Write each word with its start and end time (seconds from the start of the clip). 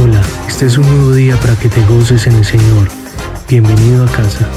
Hola, 0.00 0.22
este 0.48 0.66
es 0.66 0.78
un 0.78 0.86
nuevo 0.88 1.12
día 1.12 1.36
para 1.40 1.56
que 1.56 1.68
te 1.68 1.80
goces 1.86 2.26
en 2.26 2.34
el 2.36 2.44
Señor. 2.44 2.88
Bienvenido 3.48 4.04
a 4.04 4.08
casa. 4.12 4.48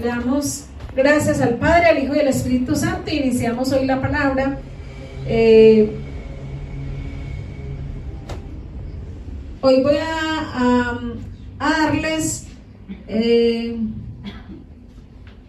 Le 0.00 0.06
damos 0.08 0.64
gracias 0.96 1.40
al 1.40 1.54
Padre, 1.56 1.86
al 1.86 2.02
Hijo 2.02 2.14
y 2.14 2.20
al 2.20 2.28
Espíritu 2.28 2.74
Santo. 2.74 3.10
Iniciamos 3.10 3.72
hoy 3.72 3.86
la 3.86 4.00
palabra. 4.00 4.58
Eh, 5.26 5.90
hoy 9.60 9.82
voy 9.82 9.96
a, 9.96 10.40
a- 10.54 11.00
a 11.60 11.70
darles 11.86 12.46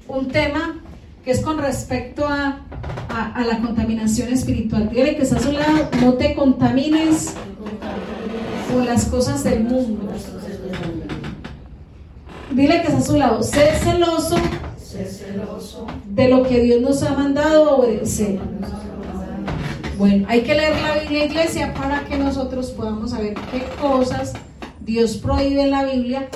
un 0.07 0.27
tema 0.31 0.79
que 1.23 1.31
es 1.31 1.39
con 1.41 1.57
respecto 1.57 2.27
a, 2.27 2.59
a- 3.09 3.41
la 3.45 3.59
contaminación 3.59 4.29
espiritual. 4.33 4.89
Dígale 4.89 5.15
que 5.15 5.23
está 5.23 5.37
a 5.37 5.39
su 5.39 5.51
lado, 5.51 5.89
no 6.01 6.13
te 6.13 6.35
contamines 6.35 7.33
con 8.73 8.85
las 8.85 9.05
cosas 9.05 9.43
del 9.43 9.63
mundo. 9.63 10.11
Dile 12.51 12.81
que 12.81 12.87
está 12.87 12.97
a 12.97 13.01
su 13.01 13.17
lado, 13.17 13.41
sé 13.41 13.71
celoso 13.83 14.35
de 16.09 16.29
lo 16.29 16.43
que 16.43 16.61
Dios 16.61 16.81
nos 16.81 17.01
ha 17.03 17.13
mandado 17.15 17.77
obedecer. 17.77 18.39
Bueno, 19.97 20.25
hay 20.27 20.41
que 20.41 20.53
leer 20.53 20.75
la 20.81 20.99
Biblia, 21.01 21.25
iglesia, 21.25 21.73
para 21.73 22.03
que 22.05 22.17
nosotros 22.17 22.71
podamos 22.71 23.11
saber 23.11 23.33
qué 23.51 23.63
cosas 23.81 24.33
Dios 24.81 25.17
prohíbe 25.17 25.63
en 25.63 25.71
la 25.71 25.85
Biblia, 25.85 26.27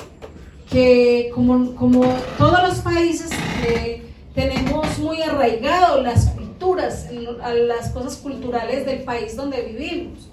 que 0.70 1.30
como, 1.34 1.74
como 1.74 2.04
todos 2.36 2.62
los 2.62 2.78
países 2.78 3.30
eh, 3.66 4.02
tenemos 4.34 4.98
muy 4.98 5.22
arraigado 5.22 6.02
las 6.02 6.30
culturas, 6.30 7.08
las 7.10 7.90
cosas 7.90 8.16
culturales 8.16 8.84
del 8.84 9.00
país 9.00 9.36
donde 9.36 9.62
vivimos. 9.62 10.28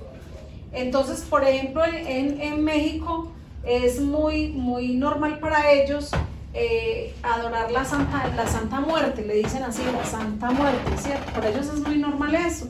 Entonces, 0.73 1.21
por 1.21 1.43
ejemplo, 1.43 1.83
en, 1.85 2.41
en 2.41 2.63
México 2.63 3.31
es 3.63 3.99
muy, 4.01 4.49
muy 4.49 4.95
normal 4.95 5.39
para 5.39 5.71
ellos 5.71 6.11
eh, 6.53 7.13
adorar 7.21 7.71
la 7.71 7.83
Santa, 7.83 8.31
la 8.35 8.47
Santa 8.47 8.79
Muerte, 8.79 9.25
le 9.25 9.35
dicen 9.35 9.63
así, 9.63 9.81
la 9.91 10.05
Santa 10.05 10.51
Muerte, 10.51 10.97
¿cierto? 10.97 11.33
Para 11.33 11.49
ellos 11.49 11.67
es 11.67 11.79
muy 11.79 11.97
normal 11.97 12.33
eso. 12.35 12.67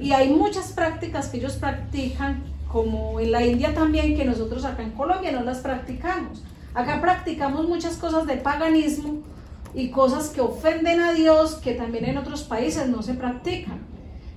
Y 0.00 0.12
hay 0.12 0.28
muchas 0.30 0.72
prácticas 0.72 1.28
que 1.28 1.38
ellos 1.38 1.54
practican, 1.54 2.44
como 2.68 3.18
en 3.18 3.32
la 3.32 3.44
India 3.44 3.74
también, 3.74 4.16
que 4.16 4.24
nosotros 4.24 4.64
acá 4.64 4.82
en 4.82 4.92
Colombia 4.92 5.32
no 5.32 5.42
las 5.42 5.58
practicamos. 5.58 6.44
Acá 6.74 7.00
practicamos 7.00 7.68
muchas 7.68 7.96
cosas 7.96 8.26
de 8.26 8.36
paganismo 8.36 9.22
y 9.74 9.90
cosas 9.90 10.28
que 10.30 10.40
ofenden 10.40 11.00
a 11.00 11.12
Dios 11.12 11.56
que 11.56 11.74
también 11.74 12.04
en 12.04 12.18
otros 12.18 12.42
países 12.42 12.88
no 12.88 13.02
se 13.02 13.14
practican. 13.14 13.86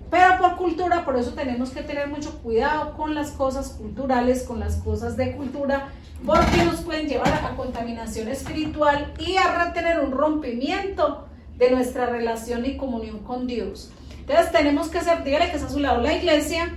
Pero 0.10 0.38
por 0.40 0.58
cultura, 0.58 1.06
por 1.06 1.18
eso 1.18 1.32
tenemos 1.34 1.70
que 1.70 1.84
tener 1.84 2.10
mucho 2.10 2.38
cuidado 2.40 2.98
con 2.98 3.16
las 3.16 3.32
cosas 3.32 3.70
culturales, 3.70 4.44
con 4.44 4.60
las 4.60 4.76
cosas 4.78 5.16
de 5.16 5.36
cultura, 5.38 5.90
porque 6.26 6.66
nos 6.66 6.82
pueden 6.82 7.08
llevar 7.08 7.34
a 7.34 7.56
contaminación 7.56 8.28
espiritual 8.28 9.14
y 9.18 9.38
a 9.38 9.66
retener 9.66 10.02
un 10.02 10.12
rompimiento 10.12 11.28
de 11.58 11.72
nuestra 11.72 12.08
relación 12.08 12.66
y 12.66 12.76
comunión 12.76 13.20
con 13.20 13.48
Dios. 13.48 13.92
Entonces 14.32 14.54
tenemos 14.54 14.88
que 14.88 15.02
ser, 15.02 15.26
dígale 15.26 15.50
que 15.50 15.58
está 15.58 15.68
a 15.68 15.72
su 15.72 15.80
lado 15.80 16.02
la 16.02 16.16
iglesia, 16.16 16.74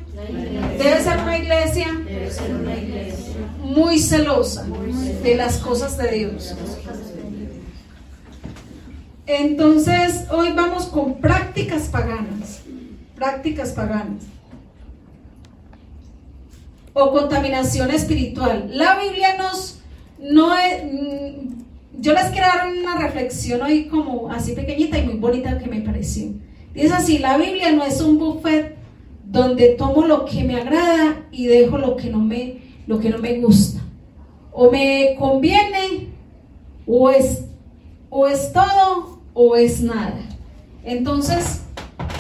debe 0.77 1.01
ser 1.01 1.19
una 1.21 1.39
iglesia 1.39 1.87
muy 3.61 4.01
celosa 4.01 4.67
de 5.23 5.37
las 5.37 5.59
cosas 5.59 5.97
de 5.97 6.11
Dios. 6.11 6.53
Entonces, 9.27 10.25
hoy 10.33 10.51
vamos 10.51 10.87
con 10.87 11.21
prácticas 11.21 11.83
paganas. 11.83 12.63
Prácticas 13.15 13.71
paganas. 13.71 14.25
O 16.93 17.13
contaminación 17.13 17.93
espiritual. 17.93 18.69
La 18.73 18.99
Biblia 18.99 19.37
nos. 19.39 19.79
No 20.19 20.59
es, 20.59 20.83
mm, 20.85 22.01
yo 22.01 22.15
les 22.15 22.25
quiero 22.31 22.49
dar 22.49 22.69
una 22.69 22.97
reflexión 22.99 23.63
hoy, 23.63 23.87
como 23.87 24.33
así 24.33 24.55
pequeñita 24.55 24.99
y 24.99 25.05
muy 25.05 25.15
bonita 25.15 25.57
que 25.57 25.69
me 25.69 25.83
pareció. 25.83 26.33
Dice 26.75 26.93
así: 26.93 27.19
la 27.19 27.39
Biblia 27.39 27.73
no 27.73 27.85
es 27.85 28.01
un 28.01 28.19
buffet 28.19 28.77
donde 29.25 29.71
tomo 29.71 30.05
lo 30.05 30.25
que 30.25 30.45
me 30.45 30.57
agrada 30.57 31.25
y 31.31 31.47
dejo 31.47 31.79
lo 31.79 31.97
que 31.97 32.11
no 32.11 32.19
me, 32.19 32.63
lo 32.87 32.99
que 32.99 33.11
no 33.11 33.19
me 33.19 33.41
gusta. 33.41 33.81
O 34.53 34.71
me 34.71 35.17
conviene, 35.19 36.11
o 36.87 37.11
es 37.11 37.45
o 38.11 38.29
es 38.29 38.53
todo 38.53 39.21
o 39.33 39.57
es 39.57 39.81
nada. 39.81 40.21
Entonces, 40.85 41.63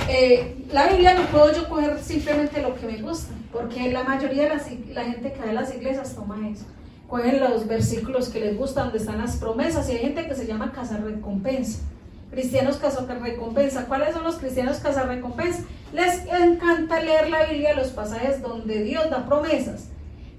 eh, 0.09 0.57
la 0.73 0.89
Biblia 0.89 1.15
no 1.15 1.27
puedo 1.27 1.53
yo 1.53 1.69
coger 1.69 2.01
simplemente 2.03 2.61
lo 2.61 2.75
que 2.75 2.87
me 2.87 3.01
gusta, 3.01 3.33
porque 3.53 3.93
la 3.93 4.03
mayoría 4.03 4.45
de 4.45 4.49
las, 4.49 4.67
la 4.93 5.05
gente 5.05 5.33
que 5.33 5.41
va 5.41 5.51
a 5.51 5.53
las 5.53 5.73
iglesias 5.73 6.17
toma 6.17 6.49
eso. 6.49 6.65
Cogen 7.07 7.39
los 7.39 7.69
versículos 7.69 8.29
que 8.29 8.41
les 8.41 8.57
gustan, 8.57 8.87
donde 8.87 8.99
están 8.99 9.19
las 9.19 9.37
promesas, 9.37 9.89
y 9.89 9.93
hay 9.93 9.99
gente 9.99 10.27
que 10.27 10.35
se 10.35 10.47
llama 10.47 10.73
casa 10.73 10.97
recompensa. 10.97 11.81
Cristianos 12.35 12.79
casa 12.79 13.07
recompensa. 13.07 13.87
¿Cuáles 13.87 14.13
son 14.13 14.25
los 14.25 14.37
cristianos 14.37 14.79
casa 14.79 15.05
recompensa? 15.05 15.63
Les 15.93 16.27
encanta 16.27 17.01
leer 17.01 17.31
la 17.31 17.45
Biblia, 17.45 17.75
los 17.75 17.89
pasajes 17.89 18.43
donde 18.43 18.83
Dios 18.83 19.09
da 19.09 19.25
promesas. 19.25 19.91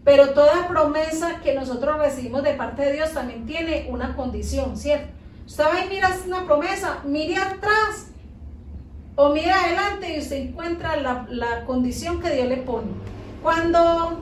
Pero 0.03 0.31
toda 0.31 0.67
promesa 0.67 1.39
que 1.41 1.55
nosotros 1.55 1.97
recibimos 1.97 2.43
de 2.43 2.53
parte 2.53 2.81
de 2.83 2.93
Dios 2.93 3.13
también 3.13 3.45
tiene 3.45 3.87
una 3.89 4.13
condición, 4.17 4.75
¿cierto? 4.75 5.07
Usted 5.45 5.63
va 5.63 5.85
y 5.85 5.89
mira 5.89 6.09
una 6.27 6.45
promesa, 6.45 6.99
mire 7.05 7.37
atrás 7.37 8.07
o 9.15 9.29
mire 9.29 9.51
adelante 9.51 10.15
y 10.15 10.19
usted 10.19 10.35
encuentra 10.35 10.97
la, 10.97 11.25
la 11.29 11.63
condición 11.63 12.21
que 12.21 12.31
Dios 12.31 12.49
le 12.49 12.57
pone. 12.57 12.87
Cuando, 13.41 14.19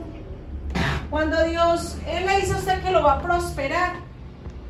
cuando 1.10 1.44
Dios, 1.46 1.98
Él 2.08 2.28
le 2.28 2.42
dice 2.42 2.54
a 2.54 2.58
usted 2.58 2.84
que 2.84 2.92
lo 2.92 3.02
va 3.02 3.14
a 3.14 3.22
prosperar, 3.24 3.94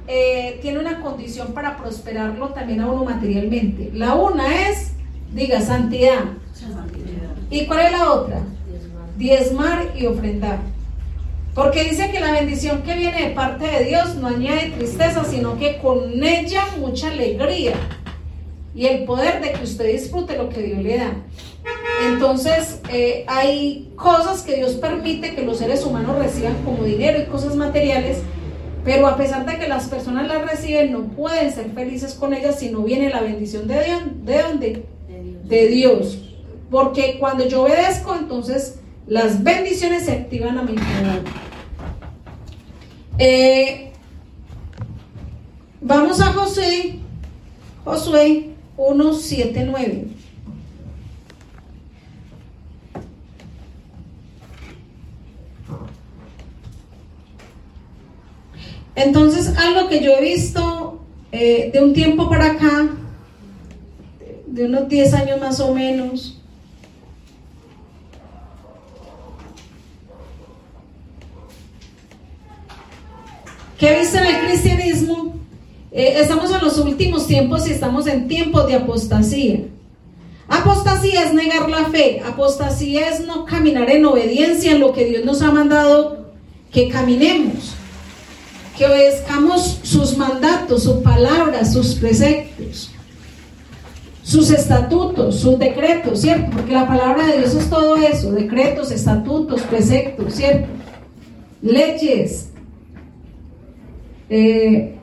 eh, 0.08 0.60
tiene 0.62 0.80
una 0.80 1.02
condición 1.02 1.54
para 1.54 1.78
prosperarlo 1.78 2.50
también 2.50 2.82
a 2.82 2.88
uno 2.88 3.06
materialmente. 3.06 3.92
La 3.94 4.16
una 4.16 4.70
es, 4.70 4.94
diga, 5.34 5.62
santidad. 5.62 6.26
¿Y 7.50 7.66
cuál 7.66 7.86
es 7.86 7.92
la 7.92 8.12
otra? 8.12 8.42
Diezmar 9.18 9.92
y 9.96 10.06
ofrendar. 10.06 10.60
Porque 11.54 11.84
dice 11.84 12.10
que 12.12 12.20
la 12.20 12.32
bendición 12.32 12.82
que 12.82 12.96
viene 12.96 13.30
de 13.30 13.36
parte 13.36 13.66
de 13.66 13.86
Dios 13.86 14.16
no 14.16 14.28
añade 14.28 14.72
tristeza, 14.72 15.24
sino 15.24 15.58
que 15.60 15.78
con 15.78 16.24
ella 16.24 16.66
mucha 16.80 17.12
alegría 17.12 17.74
y 18.76 18.88
el 18.88 19.06
poder 19.06 19.40
de 19.42 19.52
que 19.52 19.64
usted 19.64 19.92
disfrute 19.92 20.36
lo 20.36 20.50
que 20.50 20.64
Dios 20.64 20.80
le 20.80 20.98
da. 20.98 21.14
Entonces, 22.08 22.82
eh, 22.92 23.24
hay 23.28 23.92
cosas 23.96 24.42
que 24.42 24.56
Dios 24.56 24.74
permite 24.74 25.36
que 25.36 25.44
los 25.44 25.60
seres 25.60 25.86
humanos 25.86 26.18
reciban 26.18 26.56
como 26.66 26.84
dinero 26.84 27.20
y 27.22 27.26
cosas 27.26 27.56
materiales, 27.56 28.18
pero 28.84 29.08
a 29.08 29.16
pesar 29.16 29.46
de 29.46 29.58
que 29.58 29.68
las 29.68 29.88
personas 29.88 30.28
las 30.28 30.46
reciben, 30.46 30.92
no 30.92 31.04
pueden 31.04 31.52
ser 31.52 31.72
felices 31.72 32.16
con 32.16 32.34
ellas 32.34 32.60
si 32.60 32.70
no 32.70 32.82
viene 32.82 33.10
la 33.10 33.22
bendición 33.22 33.68
de 33.68 33.84
Dios. 33.84 34.02
¿De 34.24 34.42
dónde? 34.42 34.86
De 35.46 35.68
Dios. 35.68 36.20
Porque 36.70 37.18
cuando 37.20 37.48
yo 37.48 37.64
obedezco, 37.64 38.16
entonces 38.16 38.80
las 39.08 39.44
bendiciones 39.44 40.06
se 40.06 40.12
activan 40.12 40.58
a 40.58 40.64
mi 40.64 40.78
favor. 40.78 41.22
Eh, 43.20 43.92
vamos 45.80 46.20
a 46.20 46.34
Josué, 46.34 47.00
Josué 47.86 48.50
1, 48.76 49.14
7, 49.14 49.66
9. 49.70 50.08
Entonces, 58.96 59.58
algo 59.58 59.90
que 59.90 60.04
yo 60.04 60.12
he 60.12 60.22
visto 60.22 61.00
eh, 61.32 61.72
de 61.74 61.84
un 61.84 61.94
tiempo 61.94 62.30
para 62.30 62.52
acá, 62.52 62.90
de 64.46 64.66
unos 64.66 64.88
10 64.88 65.14
años 65.16 65.40
más 65.40 65.60
o 65.60 65.74
menos, 65.74 66.40
que 73.78 73.90
he 73.90 74.00
visto 74.00 74.18
en 74.18 74.26
el 74.26 74.48
cristianismo, 74.48 75.34
eh, 75.92 76.16
estamos 76.20 76.52
en 76.52 76.62
los 76.62 76.78
últimos 76.78 77.28
tiempos 77.28 77.68
y 77.68 77.72
estamos 77.72 78.08
en 78.08 78.28
tiempos 78.28 78.68
de 78.68 78.76
apostasía. 78.76 79.62
Apostasía 80.48 81.24
es 81.24 81.34
negar 81.34 81.70
la 81.70 81.86
fe, 81.86 82.22
apostasía 82.26 83.10
es 83.10 83.26
no 83.26 83.46
caminar 83.46 83.90
en 83.90 84.06
obediencia 84.06 84.72
en 84.72 84.80
lo 84.80 84.94
que 84.94 85.06
Dios 85.06 85.26
nos 85.26 85.42
ha 85.42 85.52
mandado 85.52 86.32
que 86.72 86.90
caminemos, 86.90 87.76
que 88.78 88.86
obedezcamos 88.86 89.80
sus 89.84 90.18
mandatos, 90.18 90.84
su 90.84 91.02
palabra, 91.04 91.66
sus 91.66 91.96
preceptos. 91.96 92.90
sus 94.24 94.52
estatutos, 94.52 95.42
sus 95.42 95.60
decretos, 95.60 96.22
¿cierto? 96.22 96.50
Porque 96.52 96.72
la 96.72 96.88
palabra 96.88 97.28
de 97.28 97.40
Dios 97.40 97.56
es 97.56 97.70
todo 97.70 97.98
eso, 97.98 98.32
decretos, 98.32 98.90
estatutos, 98.90 99.62
preceptos, 99.64 100.36
¿cierto? 100.36 100.70
Leyes. 101.62 102.50
Eh, 104.30 104.96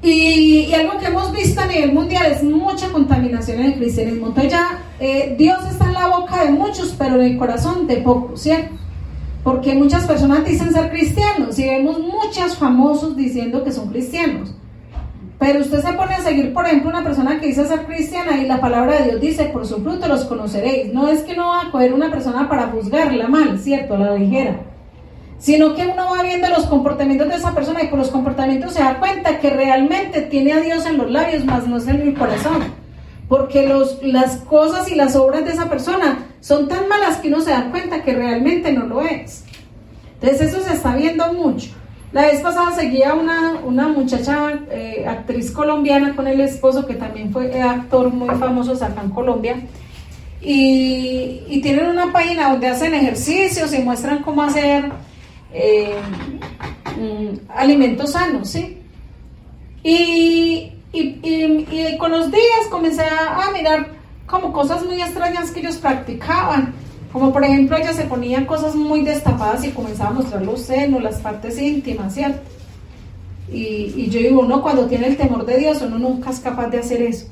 y, 0.00 0.72
algo 0.72 0.98
que 0.98 1.06
hemos 1.06 1.32
visto 1.32 1.60
a 1.60 1.66
nivel 1.66 1.92
mundial 1.92 2.30
es 2.30 2.44
mucha 2.44 2.88
contaminación 2.90 3.58
en 3.58 3.72
el 3.72 3.74
cristianismo. 3.74 4.28
Entonces 4.28 4.52
ya 4.52 4.84
eh, 5.00 5.34
Dios 5.36 5.58
está 5.68 5.86
en 5.86 5.94
la 5.94 6.06
boca 6.06 6.44
de 6.44 6.52
muchos, 6.52 6.94
pero 6.96 7.16
en 7.16 7.32
el 7.32 7.36
corazón 7.36 7.88
de 7.88 7.96
pocos, 7.96 8.40
¿cierto? 8.40 8.79
Porque 9.42 9.74
muchas 9.74 10.04
personas 10.06 10.44
dicen 10.44 10.72
ser 10.72 10.90
cristianos 10.90 11.58
y 11.58 11.64
vemos 11.64 11.98
muchos 11.98 12.56
famosos 12.56 13.16
diciendo 13.16 13.64
que 13.64 13.72
son 13.72 13.88
cristianos. 13.88 14.54
Pero 15.38 15.60
usted 15.60 15.80
se 15.80 15.92
pone 15.94 16.14
a 16.14 16.20
seguir, 16.20 16.52
por 16.52 16.66
ejemplo, 16.66 16.90
una 16.90 17.02
persona 17.02 17.40
que 17.40 17.46
dice 17.46 17.66
ser 17.66 17.86
cristiana 17.86 18.36
y 18.36 18.46
la 18.46 18.60
palabra 18.60 18.96
de 18.96 19.04
Dios 19.04 19.20
dice, 19.22 19.44
por 19.46 19.66
su 19.66 19.82
fruto 19.82 20.06
los 20.06 20.26
conoceréis. 20.26 20.92
No 20.92 21.08
es 21.08 21.22
que 21.22 21.34
no 21.34 21.48
va 21.48 21.62
a 21.62 21.70
coger 21.70 21.94
una 21.94 22.10
persona 22.10 22.46
para 22.46 22.66
juzgarla 22.66 23.26
mal, 23.26 23.58
¿cierto? 23.58 23.96
La 23.96 24.14
ligera. 24.14 24.60
Sino 25.38 25.74
que 25.74 25.86
uno 25.86 26.10
va 26.14 26.22
viendo 26.22 26.46
los 26.50 26.66
comportamientos 26.66 27.26
de 27.28 27.36
esa 27.36 27.54
persona 27.54 27.82
y 27.82 27.88
por 27.88 27.98
los 27.98 28.10
comportamientos 28.10 28.74
se 28.74 28.80
da 28.80 28.98
cuenta 28.98 29.38
que 29.38 29.48
realmente 29.48 30.20
tiene 30.20 30.52
a 30.52 30.60
Dios 30.60 30.84
en 30.84 30.98
los 30.98 31.10
labios, 31.10 31.46
más 31.46 31.66
no 31.66 31.78
es 31.78 31.88
en 31.88 32.02
el 32.02 32.12
corazón. 32.12 32.79
Porque 33.30 33.68
los, 33.68 34.02
las 34.02 34.38
cosas 34.38 34.90
y 34.90 34.96
las 34.96 35.14
obras 35.14 35.44
de 35.44 35.52
esa 35.52 35.70
persona 35.70 36.26
son 36.40 36.66
tan 36.66 36.88
malas 36.88 37.18
que 37.18 37.28
uno 37.28 37.40
se 37.40 37.52
da 37.52 37.70
cuenta 37.70 38.02
que 38.02 38.12
realmente 38.12 38.72
no 38.72 38.86
lo 38.86 39.02
es. 39.02 39.44
Entonces 40.20 40.48
eso 40.48 40.60
se 40.60 40.74
está 40.74 40.96
viendo 40.96 41.32
mucho. 41.32 41.70
La 42.12 42.22
vez 42.22 42.40
pasada 42.40 42.72
seguía 42.72 43.14
una, 43.14 43.60
una 43.64 43.86
muchacha, 43.86 44.58
eh, 44.72 45.06
actriz 45.06 45.52
colombiana 45.52 46.16
con 46.16 46.26
el 46.26 46.40
esposo, 46.40 46.84
que 46.84 46.94
también 46.94 47.32
fue 47.32 47.62
actor 47.62 48.12
muy 48.12 48.34
famoso 48.34 48.72
acá 48.84 49.00
en 49.00 49.10
Colombia. 49.10 49.60
Y, 50.42 51.60
tienen 51.62 51.86
una 51.86 52.12
página 52.12 52.50
donde 52.50 52.66
hacen 52.66 52.94
ejercicios 52.94 53.72
y 53.72 53.78
muestran 53.78 54.22
cómo 54.22 54.42
hacer 54.42 54.90
eh, 55.52 55.94
mm, 56.98 57.48
alimentos 57.54 58.10
sanos, 58.10 58.48
¿sí? 58.48 58.78
Y, 59.84 60.72
y, 60.92 61.96
con 61.98 62.10
los 62.10 62.30
días 62.30 62.66
comencé 62.70 63.02
a, 63.02 63.46
a 63.46 63.52
mirar 63.52 63.88
como 64.26 64.52
cosas 64.52 64.84
muy 64.84 65.00
extrañas 65.00 65.50
que 65.50 65.60
ellos 65.60 65.76
practicaban. 65.76 66.74
Como 67.12 67.32
por 67.32 67.44
ejemplo, 67.44 67.76
ella 67.76 67.92
se 67.92 68.04
ponía 68.04 68.46
cosas 68.46 68.76
muy 68.76 69.02
destapadas 69.02 69.64
y 69.64 69.70
comenzaba 69.70 70.10
a 70.10 70.14
mostrar 70.14 70.42
los 70.42 70.60
senos, 70.60 71.02
las 71.02 71.18
partes 71.18 71.60
íntimas, 71.60 72.14
¿cierto? 72.14 72.40
Y, 73.52 73.92
y, 73.96 74.10
yo 74.10 74.20
digo, 74.20 74.40
uno 74.42 74.62
cuando 74.62 74.86
tiene 74.86 75.08
el 75.08 75.16
temor 75.16 75.44
de 75.44 75.58
Dios, 75.58 75.82
uno 75.82 75.98
nunca 75.98 76.30
es 76.30 76.38
capaz 76.38 76.68
de 76.68 76.78
hacer 76.78 77.02
eso. 77.02 77.26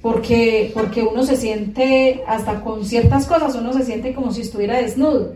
Porque, 0.00 0.72
porque 0.74 1.04
uno 1.04 1.22
se 1.22 1.36
siente, 1.36 2.24
hasta 2.26 2.60
con 2.62 2.84
ciertas 2.84 3.26
cosas, 3.26 3.54
uno 3.54 3.72
se 3.72 3.84
siente 3.84 4.12
como 4.12 4.32
si 4.32 4.40
estuviera 4.40 4.78
desnudo. 4.78 5.34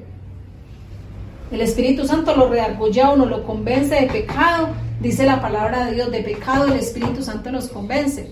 El 1.56 1.62
Espíritu 1.62 2.06
Santo 2.06 2.36
lo 2.36 2.50
redarguye 2.50 3.02
uno, 3.02 3.24
lo 3.24 3.42
convence 3.42 3.94
de 3.94 4.08
pecado. 4.08 4.68
Dice 5.00 5.24
la 5.24 5.40
palabra 5.40 5.86
de 5.86 5.94
Dios, 5.94 6.10
de 6.10 6.20
pecado 6.20 6.66
el 6.66 6.74
Espíritu 6.74 7.22
Santo 7.22 7.50
nos 7.50 7.68
convence 7.68 8.30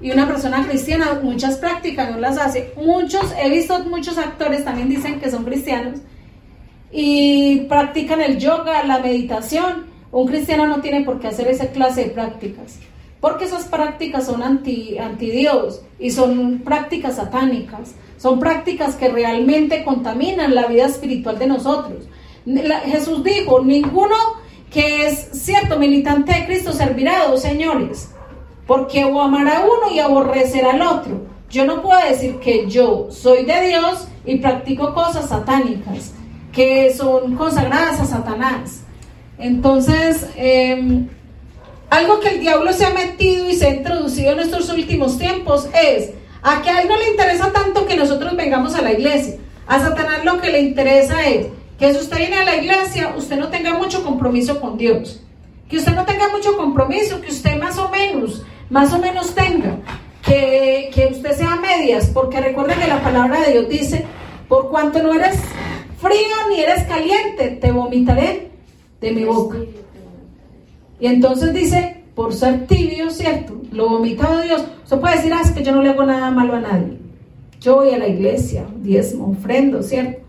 y 0.00 0.12
una 0.12 0.28
persona 0.28 0.64
cristiana 0.64 1.18
muchas 1.20 1.56
prácticas 1.56 2.12
no 2.12 2.18
las 2.18 2.38
hace. 2.38 2.72
Muchos, 2.76 3.24
he 3.42 3.50
visto 3.50 3.76
muchos 3.86 4.18
actores 4.18 4.64
también 4.64 4.88
dicen 4.88 5.18
que 5.18 5.32
son 5.32 5.44
cristianos 5.44 5.98
y 6.92 7.62
practican 7.62 8.20
el 8.20 8.38
yoga, 8.38 8.84
la 8.84 9.00
meditación. 9.00 9.86
Un 10.12 10.28
cristiano 10.28 10.68
no 10.68 10.80
tiene 10.80 11.02
por 11.02 11.18
qué 11.18 11.26
hacer 11.26 11.48
esa 11.48 11.72
clase 11.72 12.04
de 12.04 12.10
prácticas, 12.10 12.78
porque 13.20 13.46
esas 13.46 13.64
prácticas 13.64 14.26
son 14.26 14.44
anti, 14.44 14.96
anti 14.96 15.28
Dios 15.28 15.82
y 15.98 16.12
son 16.12 16.60
prácticas 16.60 17.16
satánicas, 17.16 17.96
son 18.16 18.38
prácticas 18.38 18.94
que 18.94 19.08
realmente 19.08 19.82
contaminan 19.82 20.54
la 20.54 20.68
vida 20.68 20.86
espiritual 20.86 21.36
de 21.36 21.48
nosotros. 21.48 22.04
Jesús 22.46 23.24
dijo, 23.24 23.60
ninguno 23.62 24.16
que 24.70 25.06
es 25.06 25.28
cierto 25.32 25.78
militante 25.78 26.32
de 26.32 26.46
Cristo 26.46 26.72
servirá 26.72 27.22
a 27.22 27.28
dos 27.28 27.42
señores 27.42 28.10
porque 28.66 29.04
o 29.04 29.20
amar 29.20 29.46
a 29.48 29.60
uno 29.60 29.94
y 29.94 29.98
aborrecer 29.98 30.64
al 30.64 30.82
otro. 30.82 31.26
Yo 31.50 31.64
no 31.64 31.82
puedo 31.82 32.00
decir 32.08 32.36
que 32.36 32.68
yo 32.68 33.08
soy 33.10 33.44
de 33.44 33.68
Dios 33.68 34.08
y 34.24 34.36
practico 34.36 34.94
cosas 34.94 35.28
satánicas, 35.28 36.12
que 36.52 36.92
son 36.94 37.36
consagradas 37.36 38.00
a 38.00 38.06
Satanás. 38.06 38.82
Entonces, 39.38 40.28
em, 40.36 41.08
algo 41.90 42.20
que 42.20 42.30
el 42.30 42.40
diablo 42.40 42.72
se 42.72 42.86
ha 42.86 42.90
metido 42.90 43.48
y 43.48 43.54
se 43.54 43.66
ha 43.66 43.74
introducido 43.74 44.32
en 44.32 44.40
estos 44.40 44.68
últimos 44.70 45.18
tiempos 45.18 45.68
es 45.80 46.10
a 46.42 46.62
que 46.62 46.70
a 46.70 46.82
él 46.82 46.88
no 46.88 46.96
le 46.96 47.10
interesa 47.10 47.52
tanto 47.52 47.86
que 47.86 47.96
nosotros 47.96 48.34
vengamos 48.36 48.74
a 48.74 48.82
la 48.82 48.92
iglesia. 48.92 49.36
A 49.66 49.80
Satanás 49.80 50.24
lo 50.24 50.40
que 50.40 50.50
le 50.50 50.60
interesa 50.60 51.26
es 51.28 51.46
que 51.78 51.92
si 51.92 52.00
usted 52.00 52.18
viene 52.18 52.36
a 52.36 52.44
la 52.44 52.56
iglesia, 52.56 53.14
usted 53.16 53.36
no 53.36 53.48
tenga 53.48 53.74
mucho 53.74 54.04
compromiso 54.04 54.60
con 54.60 54.76
Dios. 54.76 55.22
Que 55.68 55.78
usted 55.78 55.92
no 55.92 56.04
tenga 56.04 56.28
mucho 56.28 56.56
compromiso, 56.56 57.20
que 57.20 57.30
usted 57.30 57.58
más 57.58 57.78
o 57.78 57.88
menos 57.88 58.44
más 58.70 58.92
o 58.92 58.98
menos 58.98 59.34
tenga, 59.34 59.78
que, 60.24 60.90
que 60.92 61.06
usted 61.06 61.32
sea 61.36 61.56
medias, 61.56 62.06
porque 62.06 62.40
recuerde 62.40 62.74
que 62.74 62.88
la 62.88 63.02
palabra 63.02 63.40
de 63.42 63.52
Dios 63.52 63.68
dice, 63.68 64.04
por 64.48 64.70
cuanto 64.70 65.02
no 65.02 65.14
eres 65.14 65.38
frío 65.98 66.48
ni 66.48 66.60
eres 66.60 66.84
caliente, 66.84 67.58
te 67.60 67.70
vomitaré 67.70 68.50
de 69.00 69.12
mi 69.12 69.24
boca. 69.24 69.58
Y 70.98 71.06
entonces 71.06 71.52
dice, 71.52 72.02
por 72.14 72.32
ser 72.32 72.66
tibio, 72.66 73.10
¿cierto? 73.10 73.60
Lo 73.70 73.88
vomitado 73.88 74.40
Dios. 74.40 74.64
Usted 74.84 74.98
puede 74.98 75.16
decir, 75.16 75.32
ah, 75.32 75.42
es 75.44 75.50
que 75.50 75.62
yo 75.62 75.72
no 75.72 75.82
le 75.82 75.90
hago 75.90 76.04
nada 76.04 76.30
malo 76.30 76.54
a 76.54 76.60
nadie. 76.60 76.98
Yo 77.60 77.76
voy 77.76 77.90
a 77.90 77.98
la 77.98 78.08
iglesia, 78.08 78.64
diezmo, 78.76 79.30
ofrendo, 79.30 79.82
¿cierto? 79.82 80.23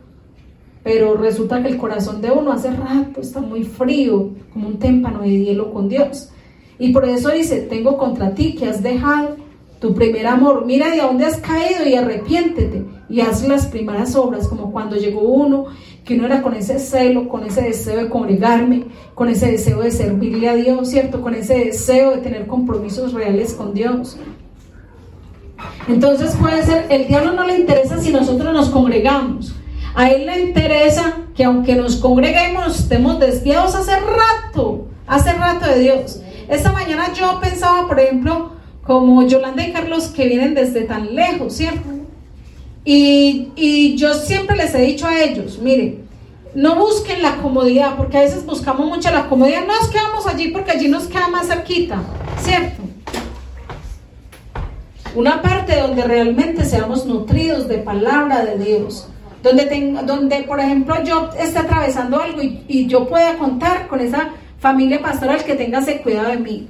Pero 0.86 1.16
resulta 1.16 1.64
que 1.64 1.70
el 1.70 1.78
corazón 1.78 2.22
de 2.22 2.30
uno 2.30 2.52
hace 2.52 2.70
rato 2.70 3.20
está 3.20 3.42
muy 3.42 3.64
frío, 3.64 4.30
como 4.54 4.68
un 4.68 4.78
témpano 4.78 5.22
de 5.22 5.32
hielo 5.32 5.74
con 5.74 5.90
Dios. 5.90 6.30
Y 6.78 6.94
por 6.94 7.06
eso 7.06 7.32
dice, 7.32 7.62
tengo 7.62 7.98
contra 7.98 8.36
ti 8.36 8.54
que 8.54 8.68
has 8.68 8.84
dejado 8.84 9.36
tu 9.80 9.96
primer 9.96 10.28
amor. 10.28 10.64
Mira 10.64 10.92
de 10.92 11.02
dónde 11.02 11.26
has 11.26 11.38
caído 11.38 11.88
y 11.88 11.96
arrepiéntete 11.96 12.86
y 13.10 13.22
haz 13.22 13.48
las 13.48 13.66
primeras 13.66 14.16
obras, 14.16 14.48
como 14.48 14.72
cuando 14.72 14.96
llegó 14.96 15.22
uno, 15.22 15.66
que 16.04 16.18
uno 16.18 16.28
era 16.28 16.44
con 16.44 16.54
ese 16.54 16.78
celo, 16.78 17.28
con 17.30 17.44
ese 17.44 17.64
deseo 17.64 18.04
de 18.04 18.10
congregarme, 18.10 18.84
con 19.16 19.28
ese 19.28 19.54
deseo 19.54 19.82
de 19.82 19.90
servirle 19.90 20.50
a 20.50 20.56
Dios, 20.56 20.88
¿cierto? 20.88 21.20
Con 21.20 21.34
ese 21.34 21.66
deseo 21.66 22.12
de 22.12 22.18
tener 22.18 22.46
compromisos 22.46 23.12
reales 23.12 23.54
con 23.54 23.74
Dios. 23.74 24.20
Entonces 25.88 26.36
puede 26.36 26.62
ser, 26.62 26.86
el 26.92 27.08
diablo 27.08 27.34
no 27.34 27.44
le 27.44 27.58
interesa 27.58 28.00
si 28.00 28.12
nosotros 28.12 28.54
nos 28.54 28.70
congregamos. 28.70 29.56
A 29.96 30.10
él 30.10 30.26
le 30.26 30.42
interesa 30.42 31.20
que 31.36 31.46
aunque 31.46 31.76
nos 31.76 31.96
congreguemos, 31.96 32.80
estemos 32.80 33.18
desviados 33.18 33.76
hace 33.76 33.96
rato, 33.96 34.88
hace 35.08 35.32
rato 35.32 35.66
de 35.68 35.80
Dios. 35.80 36.20
Esta 36.50 36.74
mañana 36.74 37.14
yo 37.14 37.40
pensaba, 37.40 37.88
por 37.88 38.00
ejemplo, 38.00 38.52
como 38.84 39.26
Yolanda 39.26 39.66
y 39.66 39.72
Carlos 39.72 40.08
que 40.08 40.28
vienen 40.28 40.54
desde 40.54 40.82
tan 40.82 41.16
lejos, 41.16 41.54
¿cierto? 41.54 41.90
Y, 42.84 43.54
y 43.56 43.96
yo 43.96 44.14
siempre 44.14 44.58
les 44.58 44.76
he 44.76 44.82
dicho 44.82 45.08
a 45.08 45.18
ellos, 45.18 45.60
miren, 45.60 46.06
no 46.54 46.76
busquen 46.76 47.22
la 47.22 47.38
comodidad, 47.38 47.96
porque 47.96 48.18
a 48.18 48.22
veces 48.22 48.46
buscamos 48.46 48.86
mucho 48.88 49.10
la 49.12 49.28
comodidad, 49.28 49.62
no 49.66 49.78
nos 49.80 49.90
quedamos 49.90 50.28
allí 50.28 50.50
porque 50.50 50.72
allí 50.72 50.90
nos 50.90 51.06
queda 51.08 51.30
más 51.30 51.48
cerquita, 51.48 52.02
¿cierto? 52.42 52.84
Una 55.16 55.42
parte 55.42 55.80
donde 55.80 56.04
realmente 56.04 56.66
seamos 56.66 57.06
nutridos 57.06 57.70
de 57.70 57.78
palabra 57.78 58.46
de 58.46 58.58
Dios, 58.58 59.08
donde, 59.46 59.96
donde 60.06 60.42
por 60.42 60.60
ejemplo 60.60 61.04
yo 61.04 61.30
esté 61.38 61.60
atravesando 61.60 62.20
algo 62.20 62.42
y, 62.42 62.88
yo 62.88 63.08
pueda 63.08 63.38
contar 63.38 63.88
con 63.88 64.00
esa 64.00 64.32
familia 64.60 65.00
pastoral 65.00 65.44
que 65.44 65.54
ese 65.54 66.02
cuidado 66.02 66.30
de 66.30 66.38
mí, 66.38 66.68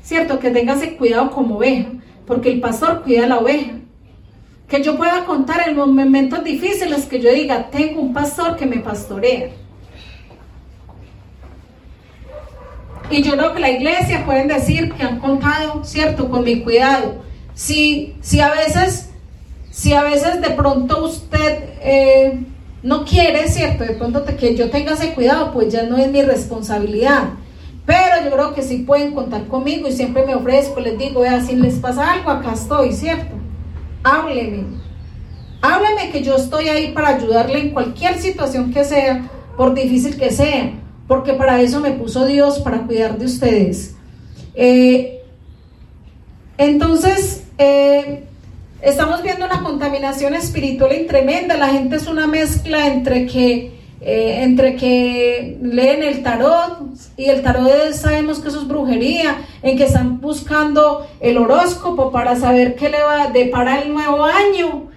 ¿cierto? 0.00 0.38
Que 0.38 0.48
ese 0.48 0.96
cuidado 0.96 1.32
como 1.32 1.56
oveja, 1.56 1.88
porque 2.24 2.52
el 2.52 2.60
pastor 2.60 3.02
cuida 3.02 3.24
a 3.24 3.28
la 3.28 3.38
oveja. 3.38 3.72
Que 4.68 4.80
yo 4.80 4.96
pueda 4.96 5.24
contar 5.24 5.68
en 5.68 5.76
los 5.76 5.88
momentos 5.88 6.42
difíciles 6.44 7.06
que 7.06 7.20
yo 7.20 7.32
diga, 7.32 7.68
tengo 7.70 8.00
un 8.00 8.14
pastor 8.14 8.56
que 8.56 8.64
me 8.64 8.78
pastorea. 8.78 9.50
Y 13.10 13.22
yo 13.22 13.32
creo 13.32 13.52
que 13.54 13.60
la 13.60 13.70
iglesia 13.70 14.24
pueden 14.24 14.48
decir 14.48 14.92
que 14.92 15.02
han 15.02 15.18
contado, 15.18 15.84
¿cierto? 15.84 16.30
Con 16.30 16.44
mi 16.44 16.60
cuidado. 16.60 17.22
Si, 17.54 18.14
si 18.20 18.40
a 18.40 18.50
veces, 18.52 19.10
si 19.74 19.92
a 19.92 20.04
veces 20.04 20.40
de 20.40 20.50
pronto 20.50 21.04
usted 21.04 21.64
eh, 21.82 22.46
no 22.84 23.04
quiere, 23.04 23.48
¿cierto? 23.48 23.82
De 23.82 23.94
pronto 23.94 24.24
que 24.24 24.54
yo 24.54 24.70
tenga 24.70 24.92
ese 24.92 25.14
cuidado, 25.14 25.52
pues 25.52 25.72
ya 25.72 25.82
no 25.82 25.98
es 25.98 26.12
mi 26.12 26.22
responsabilidad. 26.22 27.30
Pero 27.84 28.22
yo 28.24 28.30
creo 28.30 28.54
que 28.54 28.62
sí 28.62 28.84
pueden 28.86 29.12
contar 29.16 29.48
conmigo 29.48 29.88
y 29.88 29.92
siempre 29.92 30.24
me 30.24 30.36
ofrezco, 30.36 30.78
les 30.78 30.96
digo, 30.96 31.22
vea, 31.22 31.40
si 31.40 31.56
les 31.56 31.74
pasa 31.74 32.12
algo, 32.12 32.30
acá 32.30 32.52
estoy, 32.52 32.92
¿cierto? 32.92 33.34
Hábleme. 34.04 34.62
Hábleme 35.60 36.12
que 36.12 36.22
yo 36.22 36.36
estoy 36.36 36.68
ahí 36.68 36.92
para 36.92 37.08
ayudarle 37.08 37.58
en 37.58 37.70
cualquier 37.70 38.16
situación 38.20 38.72
que 38.72 38.84
sea, 38.84 39.28
por 39.56 39.74
difícil 39.74 40.16
que 40.16 40.30
sea, 40.30 40.70
porque 41.08 41.32
para 41.32 41.60
eso 41.60 41.80
me 41.80 41.90
puso 41.90 42.26
Dios, 42.26 42.60
para 42.60 42.82
cuidar 42.86 43.18
de 43.18 43.24
ustedes. 43.24 43.96
Eh, 44.54 45.20
Entonces, 46.58 47.42
eh, 47.58 48.28
estamos 48.84 49.22
viendo 49.22 49.46
una 49.46 49.62
contaminación 49.62 50.34
espiritual 50.34 51.06
tremenda. 51.08 51.56
La 51.56 51.68
gente 51.68 51.96
es 51.96 52.06
una 52.06 52.26
mezcla 52.26 52.86
entre 52.86 53.26
que, 53.26 53.72
eh, 54.00 54.40
entre 54.42 54.76
que 54.76 55.58
leen 55.62 56.02
el 56.02 56.22
tarot 56.22 56.78
y 57.16 57.24
el 57.24 57.42
tarot 57.42 57.92
sabemos 57.94 58.40
que 58.40 58.48
eso 58.48 58.60
es 58.60 58.68
brujería, 58.68 59.38
en 59.62 59.76
que 59.76 59.84
están 59.84 60.20
buscando 60.20 61.06
el 61.20 61.38
horóscopo 61.38 62.12
para 62.12 62.36
saber 62.36 62.74
qué 62.76 62.90
le 62.90 63.02
va 63.02 63.22
a 63.22 63.30
deparar 63.30 63.84
el 63.84 63.92
nuevo 63.92 64.24
año. 64.24 64.90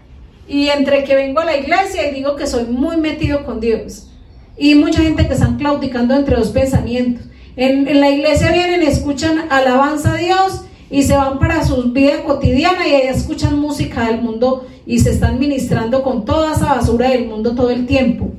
Y 0.50 0.70
entre 0.70 1.04
que 1.04 1.16
vengo 1.16 1.40
a 1.40 1.46
la 1.46 1.58
iglesia 1.58 2.10
y 2.10 2.14
digo 2.14 2.36
que 2.36 2.48
soy 2.48 2.66
muy 2.66 2.98
metido 2.98 3.46
con 3.46 3.60
Dios. 3.60 4.10
Y 4.58 4.76
mucha 4.76 5.02
gente 5.02 5.28
que 5.28 5.34
están 5.34 5.58
claudicando 5.58 6.16
entre 6.16 6.36
dos 6.36 6.50
pensamientos. 6.50 7.26
En, 7.56 7.88
en 7.88 8.02
la 8.02 8.10
iglesia 8.10 8.52
vienen, 8.52 8.82
escuchan 8.84 9.48
alabanza 9.50 10.14
a 10.14 10.18
Dios 10.18 10.62
y 10.90 11.04
se 11.04 11.18
van 11.18 11.40
para 11.40 11.66
su 11.66 11.92
vida 11.92 12.24
cotidiana 12.24 12.88
y 12.88 12.94
ahí 12.94 13.08
escuchan 13.08 13.60
música 13.60 14.08
del 14.08 14.22
mundo 14.22 14.66
y 14.86 15.00
se 15.00 15.12
están 15.12 15.38
ministrando 15.40 16.02
con 16.02 16.24
toda 16.26 16.54
esa 16.54 16.76
basura 16.76 17.10
del 17.10 17.28
mundo 17.28 17.56
todo 17.56 17.70
el 17.72 17.86
tiempo. 17.86 18.32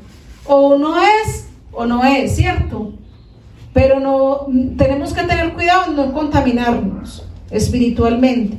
O 0.46 0.78
no 0.78 0.96
es 1.00 1.46
o 1.72 1.84
no 1.84 2.04
es, 2.04 2.34
¿cierto? 2.34 2.92
Pero 3.72 4.00
no 4.00 4.46
tenemos 4.76 5.12
que 5.12 5.22
tener 5.22 5.52
cuidado 5.52 5.90
en 5.90 5.96
no 5.96 6.12
contaminarnos 6.12 7.24
espiritualmente. 7.50 8.56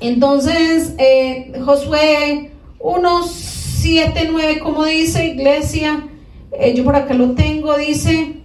Entonces, 0.00 0.94
eh, 0.98 1.52
Josué 1.64 2.52
1, 2.78 3.22
7, 3.24 4.28
9, 4.30 4.58
como 4.60 4.84
dice 4.84 5.26
iglesia, 5.26 6.06
eh, 6.52 6.74
yo 6.74 6.84
por 6.84 6.96
acá 6.96 7.14
lo 7.14 7.32
tengo, 7.32 7.76
dice, 7.76 8.36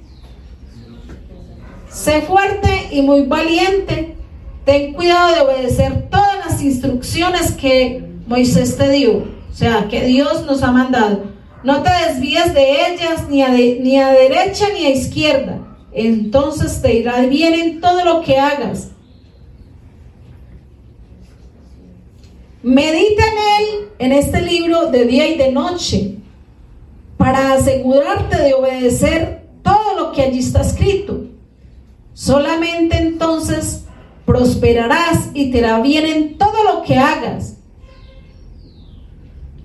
Sé 1.92 2.22
fuerte 2.22 2.88
y 2.92 3.02
muy 3.02 3.24
valiente. 3.24 4.16
Ten 4.64 4.94
cuidado 4.94 5.36
de 5.36 5.42
obedecer 5.42 6.10
todas 6.10 6.38
las 6.46 6.62
instrucciones 6.62 7.52
que 7.52 8.04
Moisés 8.28 8.78
te 8.78 8.90
dio, 8.90 9.18
o 9.18 9.54
sea, 9.54 9.88
que 9.90 10.06
Dios 10.06 10.46
nos 10.46 10.64
ha 10.64 10.72
mandado. 10.72 11.24
No 11.64 11.84
te 11.84 11.90
desvíes 12.08 12.54
de 12.54 12.88
ellas 12.88 13.28
ni 13.30 13.42
a, 13.42 13.50
ni 13.50 13.98
a 14.00 14.12
derecha 14.12 14.68
ni 14.74 14.86
a 14.86 14.90
izquierda. 14.92 15.60
Entonces 15.92 16.82
te 16.82 16.94
irá 16.94 17.20
bien 17.22 17.54
en 17.54 17.82
todo 17.82 18.06
lo 18.06 18.22
que 18.22 18.38
hagas. 18.38 18.92
Medita 22.64 23.24
en 23.24 23.66
él, 23.66 23.90
en 24.00 24.12
este 24.14 24.42
libro, 24.42 24.92
de 24.92 25.06
día 25.06 25.28
y 25.28 25.38
de 25.38 25.52
noche, 25.52 26.16
para 27.18 27.54
asegurarte 27.54 28.42
de 28.42 28.54
obedecer 28.54 29.42
todo 29.64 29.96
lo 29.98 30.12
que 30.12 30.22
allí 30.22 30.40
está 30.40 30.62
escrito. 30.62 31.31
Solamente 32.13 32.98
entonces 32.98 33.86
prosperarás 34.25 35.30
y 35.34 35.51
te 35.51 35.60
irá 35.60 35.80
bien 35.82 36.06
en 36.06 36.38
todo 36.38 36.63
lo 36.63 36.84
que 36.84 36.98
hagas. 36.98 37.58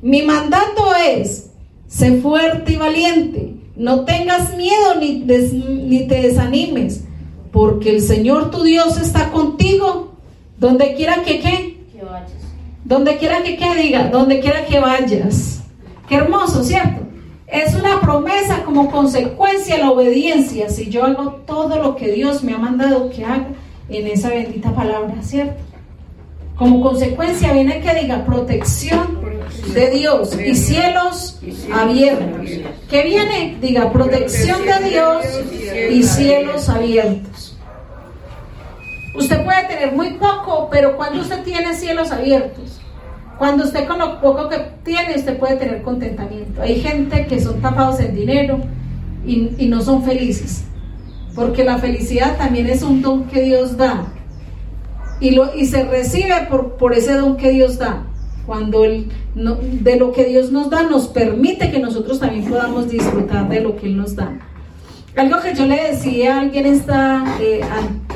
Mi 0.03 0.23
mandato 0.23 0.95
es, 0.95 1.51
sé 1.87 2.21
fuerte 2.21 2.73
y 2.73 2.77
valiente, 2.77 3.55
no 3.77 4.05
tengas 4.05 4.57
miedo 4.57 4.95
ni, 5.01 5.21
ni 5.21 6.07
te 6.07 6.23
desanimes, 6.23 7.05
porque 7.53 7.91
el 7.91 8.03
Señor 8.03 8.51
tu 8.51 8.63
Dios 8.63 9.01
está 9.01 9.31
contigo, 9.31 10.17
donde 10.59 10.95
quiera 10.95 11.23
que 11.23 11.41
qué. 11.41 11.81
Que 11.93 12.05
vayas. 12.05 12.33
Donde 12.85 13.17
quiera 13.19 13.43
que 13.43 13.57
qué, 13.57 13.75
diga, 13.75 14.11
donde 14.11 14.41
quiera 14.41 14.65
que 14.65 14.79
vayas. 14.79 15.63
Qué 16.09 16.17
hermoso, 16.17 16.63
¿cierto? 16.63 17.07
Es 17.47 17.75
una 17.75 18.01
promesa 18.01 18.65
como 18.65 18.91
consecuencia 18.91 19.77
de 19.77 19.83
la 19.83 19.91
obediencia. 19.91 20.69
Si 20.69 20.91
yo 20.91 21.05
hago 21.05 21.43
todo 21.47 21.81
lo 21.81 21.95
que 21.95 22.11
Dios 22.13 22.43
me 22.43 22.55
ha 22.55 22.59
mandado 22.59 23.09
que 23.11 23.25
haga 23.25 23.49
en 23.89 24.07
esa 24.09 24.31
bendita 24.31 24.75
palabra, 24.75 25.15
¿cierto? 25.23 25.63
Como 26.57 26.81
consecuencia 26.81 27.53
viene 27.53 27.81
que 27.81 27.95
diga 27.95 28.25
protección 28.25 29.21
de 29.75 29.91
Dios 29.91 30.37
y 30.39 30.55
cielos 30.55 31.41
abiertos. 31.73 32.51
¿Qué 32.89 33.03
viene? 33.03 33.59
Diga 33.61 33.93
protección 33.93 34.61
de 34.65 34.89
Dios 34.89 35.25
y 35.91 36.03
cielos 36.03 36.69
abiertos. 36.69 37.57
Usted 39.15 39.45
puede 39.45 39.65
tener 39.65 39.93
muy 39.93 40.15
poco, 40.15 40.69
pero 40.71 40.97
cuando 40.97 41.21
usted 41.21 41.43
tiene 41.43 41.75
cielos 41.75 42.11
abiertos, 42.11 42.76
cuando 43.39 43.65
usted 43.65 43.87
con 43.87 43.99
lo 43.99 44.21
poco 44.21 44.49
que 44.49 44.59
tiene, 44.85 45.17
usted 45.17 45.39
puede 45.39 45.57
tener 45.57 45.83
contentamiento. 45.83 46.63
Hay 46.63 46.81
gente 46.81 47.27
que 47.27 47.41
son 47.41 47.61
tapados 47.61 48.01
en 48.01 48.15
dinero 48.15 48.61
y, 49.27 49.67
no 49.67 49.83
son 49.83 50.05
felices, 50.05 50.65
porque 51.35 51.65
la 51.65 51.79
felicidad 51.79 52.37
también 52.39 52.67
es 52.69 52.83
un 52.83 53.03
don 53.03 53.25
que 53.25 53.43
Dios 53.43 53.77
da 53.77 54.07
y, 55.21 55.33
lo, 55.33 55.55
y 55.55 55.67
se 55.67 55.85
recibe 55.85 56.47
por, 56.49 56.75
por 56.77 56.95
ese 56.95 57.15
don 57.15 57.37
que 57.37 57.51
Dios 57.51 57.79
da. 57.79 58.07
Cuando 58.47 58.85
el, 58.85 59.09
de 59.35 59.97
lo 59.97 60.13
que 60.13 60.25
Dios 60.25 60.53
nos 60.53 60.71
da 60.71 60.85
nos 60.85 61.09
permite 61.09 61.73
que 61.73 61.81
nosotros 61.81 62.21
también 62.21 62.45
podamos 62.45 62.89
disfrutar 62.89 63.49
de 63.49 63.61
lo 63.61 63.77
que 63.77 63.87
Él 63.87 63.97
nos 63.97 64.15
da. 64.15 64.39
Algo 65.17 65.41
que 65.41 65.55
yo 65.55 65.67
le 65.67 65.91
decía 65.91 66.37
a 66.37 66.41
alguien 66.43 66.67
esta, 66.67 67.25
eh, 67.41 67.61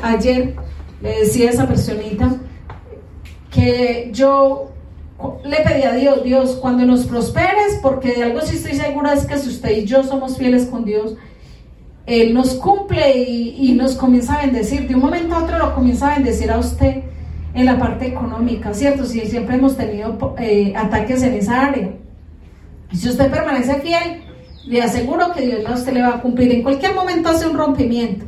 ayer, 0.01 0.55
le 1.01 1.19
decía 1.19 1.49
a 1.49 1.51
esa 1.51 1.67
personita, 1.67 2.37
que 3.49 4.09
yo 4.13 4.71
le 5.43 5.57
pedí 5.57 5.83
a 5.83 5.93
Dios, 5.93 6.23
Dios, 6.23 6.57
cuando 6.61 6.85
nos 6.85 7.05
prosperes, 7.05 7.79
porque 7.81 8.13
de 8.13 8.23
algo 8.23 8.41
sí 8.41 8.55
estoy 8.55 8.73
segura 8.73 9.13
es 9.13 9.25
que 9.25 9.37
si 9.37 9.49
usted 9.49 9.77
y 9.77 9.85
yo 9.85 10.03
somos 10.03 10.37
fieles 10.37 10.65
con 10.65 10.85
Dios, 10.85 11.15
Él 12.05 12.33
nos 12.33 12.55
cumple 12.55 13.17
y, 13.17 13.73
nos 13.73 13.95
comienza 13.95 14.35
a 14.35 14.45
bendecir. 14.45 14.87
De 14.87 14.95
un 14.95 15.01
momento 15.01 15.35
a 15.35 15.43
otro 15.43 15.57
lo 15.57 15.75
comienza 15.75 16.11
a 16.11 16.15
bendecir 16.15 16.51
a 16.51 16.57
usted 16.57 17.03
en 17.53 17.65
la 17.65 17.77
parte 17.77 18.07
económica, 18.07 18.73
¿cierto? 18.73 19.05
Si 19.05 19.19
siempre 19.21 19.55
hemos 19.55 19.75
tenido 19.75 20.35
eh, 20.39 20.73
ataques 20.75 21.23
en 21.23 21.33
esa 21.33 21.67
área. 21.67 21.91
Si 22.93 23.09
usted 23.09 23.29
permanece 23.29 23.75
fiel, 23.81 24.23
le 24.65 24.81
aseguro 24.81 25.33
que 25.33 25.41
Dios 25.41 25.65
a 25.65 25.73
usted 25.73 25.93
le 25.93 26.01
va 26.01 26.15
a 26.15 26.21
cumplir. 26.21 26.51
En 26.51 26.63
cualquier 26.63 26.93
momento 26.93 27.29
hace 27.29 27.47
un 27.47 27.57
rompimiento. 27.57 28.25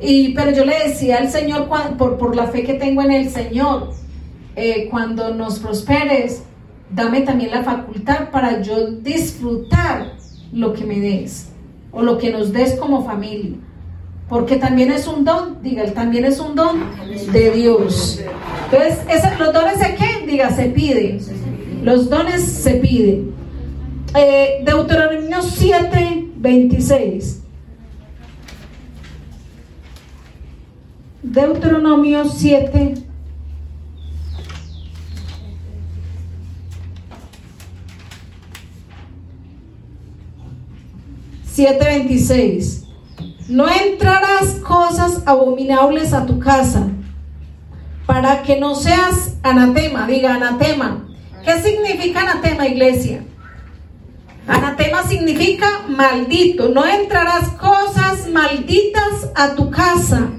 Y, 0.00 0.32
pero 0.34 0.50
yo 0.52 0.64
le 0.64 0.88
decía 0.88 1.18
al 1.18 1.30
Señor, 1.30 1.68
por, 1.96 2.16
por 2.16 2.34
la 2.34 2.46
fe 2.46 2.62
que 2.62 2.74
tengo 2.74 3.02
en 3.02 3.12
el 3.12 3.28
Señor, 3.28 3.92
eh, 4.60 4.88
cuando 4.90 5.34
nos 5.34 5.58
prosperes, 5.58 6.42
dame 6.90 7.22
también 7.22 7.50
la 7.50 7.62
facultad 7.62 8.30
para 8.30 8.60
yo 8.60 8.90
disfrutar 8.90 10.12
lo 10.52 10.74
que 10.74 10.84
me 10.84 11.00
des 11.00 11.48
o 11.90 12.02
lo 12.02 12.18
que 12.18 12.30
nos 12.30 12.52
des 12.52 12.74
como 12.74 13.04
familia. 13.04 13.56
Porque 14.28 14.56
también 14.56 14.92
es 14.92 15.08
un 15.08 15.24
don, 15.24 15.62
diga, 15.62 15.84
también 15.92 16.24
es 16.24 16.38
un 16.38 16.54
don 16.54 16.82
de 17.32 17.50
Dios. 17.50 18.20
Entonces, 18.70 19.38
¿los 19.38 19.52
dones 19.52 19.78
de 19.80 19.94
qué? 19.96 20.26
Diga, 20.26 20.50
se 20.50 20.66
pide. 20.66 21.18
Los 21.82 22.08
dones 22.08 22.42
se 22.42 22.74
piden. 22.74 23.32
Eh, 24.14 24.62
Deuteronomio 24.64 25.42
7, 25.42 26.28
26. 26.36 27.42
Deuteronomio 31.22 32.24
7, 32.24 32.94
7:26. 41.60 42.84
No 43.48 43.68
entrarás 43.68 44.54
cosas 44.66 45.22
abominables 45.26 46.14
a 46.14 46.24
tu 46.24 46.38
casa 46.38 46.86
para 48.06 48.42
que 48.42 48.58
no 48.58 48.74
seas 48.74 49.36
anatema. 49.42 50.06
Diga 50.06 50.36
anatema. 50.36 51.06
¿Qué 51.44 51.60
significa 51.60 52.22
anatema, 52.22 52.66
iglesia? 52.66 53.24
Anatema 54.46 55.02
significa 55.02 55.66
maldito. 55.88 56.70
No 56.70 56.86
entrarás 56.86 57.50
cosas 57.50 58.26
malditas 58.32 59.30
a 59.34 59.54
tu 59.54 59.70
casa. 59.70 60.30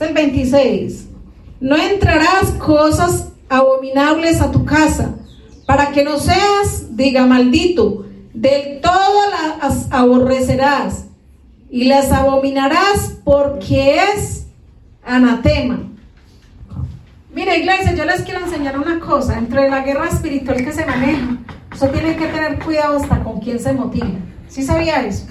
El 0.00 0.14
26. 0.14 1.08
No 1.60 1.76
entrarás 1.76 2.50
cosas 2.58 3.28
abominables 3.48 4.40
a 4.40 4.50
tu 4.50 4.64
casa, 4.64 5.14
para 5.66 5.92
que 5.92 6.04
no 6.04 6.18
seas, 6.18 6.96
diga 6.96 7.26
maldito, 7.26 8.06
del 8.34 8.80
todo 8.80 9.20
las 9.30 9.86
aborrecerás 9.90 11.04
y 11.70 11.84
las 11.84 12.10
abominarás 12.10 13.18
porque 13.24 13.96
es 13.96 14.46
anatema. 15.04 15.88
Mira, 17.34 17.56
iglesia, 17.56 17.94
yo 17.94 18.04
les 18.04 18.22
quiero 18.22 18.44
enseñar 18.44 18.78
una 18.78 19.00
cosa. 19.00 19.38
Entre 19.38 19.70
la 19.70 19.80
guerra 19.80 20.08
espiritual 20.08 20.58
que 20.58 20.72
se 20.72 20.84
maneja, 20.84 21.38
usted 21.72 21.90
tiene 21.92 22.16
que 22.16 22.26
tener 22.26 22.58
cuidado 22.58 22.96
hasta 22.96 23.22
con 23.22 23.40
quién 23.40 23.58
se 23.58 23.72
motiva. 23.72 24.18
¿Sí 24.48 24.62
sabía 24.62 25.06
eso? 25.06 25.26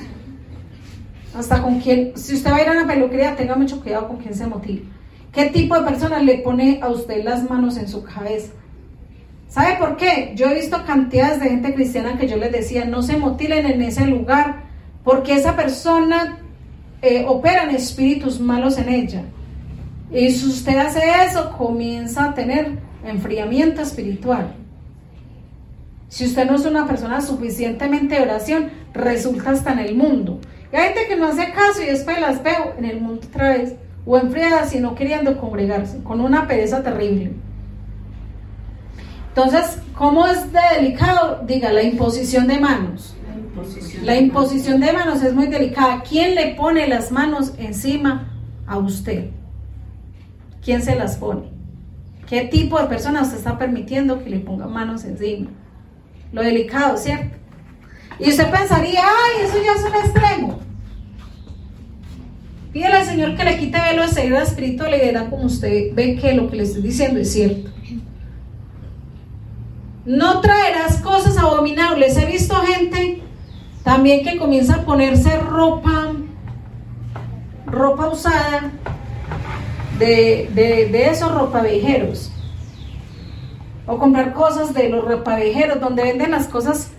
Hasta 1.38 1.62
con 1.62 1.80
quién, 1.80 2.12
si 2.16 2.36
usted 2.36 2.52
va 2.52 2.58
a 2.58 2.62
ir 2.62 2.70
a 2.70 2.74
una 2.74 2.88
peluquería, 2.88 3.36
tenga 3.36 3.56
mucho 3.56 3.82
cuidado 3.82 4.08
con 4.08 4.18
quién 4.18 4.34
se 4.34 4.48
motiva. 4.48 4.86
¿Qué 5.32 5.46
tipo 5.46 5.76
de 5.76 5.90
persona 5.90 6.20
le 6.20 6.40
pone 6.40 6.80
a 6.82 6.90
usted 6.90 7.24
las 7.24 7.50
manos 7.50 7.78
en 7.78 7.88
su 7.88 8.04
cabeza? 8.04 8.52
¿Sabe 9.48 9.78
por 9.78 9.98
qué? 9.98 10.34
Yo 10.36 10.48
he 10.48 10.56
visto 10.56 10.84
cantidades 10.86 11.40
de 11.42 11.50
gente 11.50 11.74
cristiana 11.74 12.18
que 12.18 12.28
yo 12.28 12.38
les 12.38 12.52
decía, 12.52 12.86
no 12.86 13.02
se 13.02 13.18
motilen 13.18 13.66
en 13.66 13.82
ese 13.82 14.06
lugar, 14.08 14.64
porque 15.04 15.34
esa 15.34 15.56
persona 15.56 16.40
eh, 17.02 17.26
opera 17.28 17.64
en 17.64 17.76
espíritus 17.76 18.40
malos 18.40 18.78
en 18.78 18.90
ella. 18.90 19.24
Y 20.12 20.32
si 20.32 20.48
usted 20.48 20.78
hace 20.78 21.02
eso, 21.26 21.52
comienza 21.58 22.26
a 22.26 22.34
tener 22.34 22.78
enfriamiento 23.06 23.82
espiritual. 23.82 24.54
Si 26.10 26.26
usted 26.26 26.46
no 26.46 26.56
es 26.56 26.66
una 26.66 26.86
persona 26.86 27.22
suficientemente 27.22 28.16
de 28.16 28.22
oración, 28.22 28.70
resulta 28.94 29.52
hasta 29.52 29.72
en 29.72 29.80
el 29.80 29.96
mundo. 29.96 30.42
Y 30.72 30.76
hay 30.76 30.90
gente 30.90 31.08
que 31.08 31.16
no 31.16 31.28
hace 31.28 31.52
caso 31.52 31.82
y 31.82 31.88
después 31.88 32.20
las 32.20 32.42
veo 32.44 32.74
en 32.78 32.86
el 32.86 33.02
mundo 33.02 33.22
otra 33.28 33.50
vez, 33.50 33.76
o 34.06 34.18
enfriadas 34.18 34.74
y 34.74 34.80
no 34.80 34.96
queriendo 34.96 35.38
congregarse, 35.38 36.02
con 36.04 36.22
una 36.22 36.48
pereza 36.48 36.82
terrible. 36.82 37.34
Entonces, 39.30 39.78
¿cómo 39.98 40.28
es 40.28 40.52
de 40.52 40.60
delicado? 40.78 41.44
Diga, 41.46 41.72
la 41.72 41.84
imposición 41.84 42.48
de 42.48 42.60
manos. 42.60 43.16
La 44.04 44.18
imposición, 44.18 44.80
de 44.80 44.94
manos 44.94 45.22
es 45.22 45.34
muy 45.34 45.48
delicada. 45.48 46.02
¿Quién 46.08 46.36
le 46.36 46.56
pone 46.56 46.88
las 46.88 47.12
manos 47.12 47.54
encima 47.58 48.32
a 48.66 48.78
usted? 48.78 49.30
¿Quién 50.64 50.82
se 50.82 50.96
las 50.96 51.18
pone? 51.18 51.44
¿Qué 52.28 52.42
tipo 52.44 52.80
de 52.80 52.88
persona 52.88 53.22
usted 53.22 53.38
está 53.38 53.58
permitiendo 53.58 54.24
que 54.24 54.30
le 54.30 54.40
ponga 54.40 54.68
manos 54.68 55.04
encima? 55.04 55.50
Lo 56.32 56.42
delicado, 56.42 56.98
¿cierto? 56.98 57.38
Y 58.22 58.30
usted 58.30 58.52
pensaría, 58.52 59.02
ay, 59.02 59.46
eso 59.46 59.58
ya 59.64 59.74
es 59.74 59.84
un 59.84 59.96
extremo. 59.96 60.60
Pídele 62.72 62.96
al 62.96 63.06
Señor 63.06 63.36
que 63.36 63.44
le 63.44 63.58
quite 63.58 63.82
velo 63.82 64.04
de 64.04 64.08
seguridad 64.08 64.44
espiritual 64.44 64.94
y 64.94 65.00
verá 65.00 65.30
como 65.30 65.46
usted 65.46 65.94
ve 65.94 66.16
que 66.16 66.34
lo 66.34 66.50
que 66.50 66.56
le 66.58 66.64
estoy 66.64 66.82
diciendo 66.84 67.20
es 67.20 67.34
cierto. 67.34 67.70
No 70.06 70.40
traerás 70.40 71.02
cosas 71.02 71.38
abominables. 71.38 72.16
He 72.18 72.26
visto 72.26 72.56
gente 72.56 73.22
también 73.84 74.24
que 74.24 74.38
comienza 74.38 74.76
a 74.76 74.86
ponerse 74.86 75.38
ropa, 75.38 76.14
ropa 77.66 78.08
usada 78.08 78.72
de, 80.00 80.50
de, 80.54 81.10
esos 81.10 81.32
ropavejeros. 81.32 82.32
O 83.86 83.98
comprar 83.98 84.34
cosas 84.34 84.74
de 84.74 84.90
los 84.90 85.04
ropavejeros 85.04 85.80
donde 85.80 86.04
venden 86.04 86.32
las 86.32 86.48
cosas. 86.48 86.92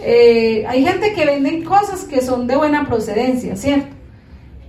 Eh, 0.00 0.64
hay 0.68 0.84
gente 0.84 1.12
que 1.12 1.26
venden 1.26 1.64
cosas 1.64 2.04
que 2.04 2.20
son 2.20 2.46
de 2.46 2.56
buena 2.56 2.86
procedencia, 2.86 3.56
¿cierto? 3.56 3.88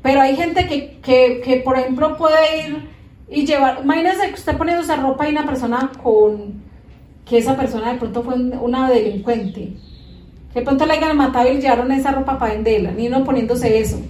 Pero 0.01 0.21
hay 0.21 0.35
gente 0.35 0.67
que, 0.67 0.99
que, 1.01 1.41
que 1.43 1.57
por 1.57 1.77
ejemplo, 1.77 2.17
puede 2.17 2.67
ir 2.67 2.89
y 3.29 3.45
llevar. 3.45 3.81
Imagínese 3.83 4.27
que 4.27 4.33
usted 4.33 4.57
poniendo 4.57 4.83
esa 4.83 4.95
ropa 4.95 5.27
y 5.27 5.31
una 5.31 5.45
persona 5.45 5.91
con 6.01 6.63
que 7.25 7.37
esa 7.37 7.55
persona 7.55 7.93
de 7.93 7.99
pronto 7.99 8.23
fue 8.23 8.33
una 8.33 8.89
delincuente. 8.89 9.73
Que 10.51 10.59
de 10.59 10.65
pronto 10.65 10.85
le 10.85 10.93
hayan 10.93 11.15
matado 11.15 11.51
y 11.51 11.61
llevaron 11.61 11.91
esa 11.91 12.11
ropa 12.11 12.39
para 12.39 12.53
venderla, 12.53 12.91
ni 12.91 13.07
no 13.07 13.23
poniéndose 13.23 13.79
eso. 13.79 14.01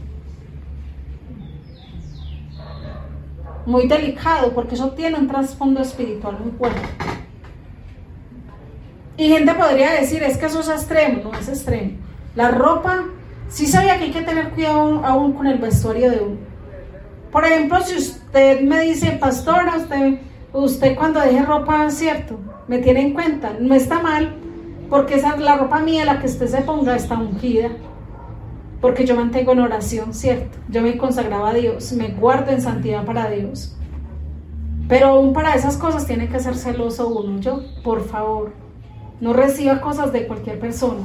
Muy 3.66 3.88
delicado, 3.88 4.54
porque 4.54 4.76
eso 4.76 4.92
tiene 4.92 5.18
un 5.18 5.28
trasfondo 5.28 5.82
espiritual 5.82 6.40
muy 6.40 6.52
fuerte. 6.52 6.80
Y 9.20 9.28
gente 9.28 9.54
podría 9.54 9.92
decir, 9.92 10.24
es 10.24 10.38
que 10.38 10.48
eso 10.48 10.62
es 10.62 10.70
extremo, 10.70 11.30
no 11.32 11.38
es 11.38 11.48
extremo. 11.48 11.92
La 12.36 12.50
ropa, 12.50 13.04
sí 13.50 13.68
sabía 13.68 13.98
que 13.98 14.06
hay 14.06 14.12
que 14.12 14.22
tener 14.22 14.50
cuidado 14.52 15.06
aún 15.06 15.34
con 15.34 15.46
el 15.46 15.60
vestuario 15.60 16.10
de 16.10 16.20
uno. 16.22 16.38
Por 17.32 17.46
ejemplo, 17.46 17.80
si 17.82 17.98
usted 17.98 18.62
me 18.62 18.80
dice, 18.80 19.12
pastora, 19.12 19.76
usted, 19.78 20.20
usted 20.54 20.96
cuando 20.96 21.20
deje 21.20 21.44
ropa, 21.44 21.92
¿cierto? 21.92 22.40
me 22.70 22.78
tiene 22.78 23.02
en 23.02 23.14
cuenta. 23.14 23.58
No 23.60 23.76
está 23.76 24.00
mal, 24.00 24.36
porque 24.90 25.16
esa, 25.16 25.36
la 25.36 25.58
ropa 25.58 25.80
mía, 25.80 26.06
la 26.06 26.20
que 26.20 26.28
usted 26.28 26.48
se 26.48 26.62
ponga, 26.62 26.96
está 26.96 27.18
ungida. 27.18 27.72
Porque 28.80 29.06
yo 29.06 29.16
mantengo 29.16 29.52
en 29.52 29.60
oración, 29.60 30.14
¿cierto? 30.14 30.58
Yo 30.70 30.82
me 30.82 30.98
consagraba 30.98 31.50
a 31.50 31.54
Dios, 31.54 31.92
me 31.92 32.10
guardo 32.10 32.52
en 32.52 32.62
santidad 32.62 33.04
para 33.04 33.30
Dios. 33.30 33.76
Pero 34.88 35.08
aún 35.08 35.34
para 35.34 35.56
esas 35.56 35.76
cosas 35.76 36.06
tiene 36.06 36.30
que 36.30 36.40
ser 36.40 36.56
celoso 36.56 37.10
uno. 37.10 37.42
Yo, 37.42 37.64
por 37.84 38.06
favor, 38.06 38.54
no 39.22 39.34
reciba 39.34 39.82
cosas 39.82 40.12
de 40.14 40.28
cualquier 40.28 40.60
persona. 40.60 41.02